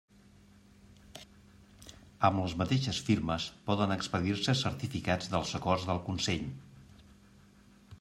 [2.29, 6.47] Amb les mateixes firmes poden expedir-se certificats dels acords del Consell.